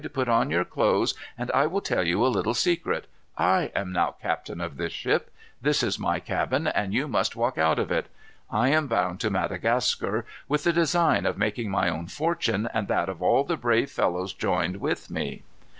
"Put 0.13 0.27
on 0.27 0.49
your 0.49 0.65
clothes, 0.65 1.13
and 1.37 1.51
I 1.51 1.67
will 1.67 1.79
tell 1.79 2.03
you 2.03 2.25
a 2.25 2.27
little 2.33 2.55
secret. 2.55 3.05
I 3.37 3.71
am 3.75 3.91
now 3.93 4.15
captain 4.19 4.59
of 4.59 4.77
this 4.77 4.91
ship. 4.93 5.29
This 5.61 5.83
is 5.83 5.99
my 5.99 6.19
cabin, 6.19 6.65
and 6.65 6.91
you 6.91 7.07
must 7.07 7.35
walk 7.35 7.59
out 7.59 7.77
of 7.77 7.91
it. 7.91 8.07
I 8.49 8.69
am 8.69 8.87
bound 8.87 9.19
to 9.19 9.29
Madagascar, 9.29 10.25
with 10.47 10.63
the 10.63 10.73
design 10.73 11.27
of 11.27 11.37
making 11.37 11.69
my 11.69 11.87
own 11.87 12.07
fortune 12.07 12.67
and 12.73 12.87
that 12.87 13.09
of 13.09 13.21
all 13.21 13.43
the 13.43 13.57
brave 13.57 13.91
fellows 13.91 14.33
joined 14.33 14.77
with 14.77 15.11
me." 15.11 15.43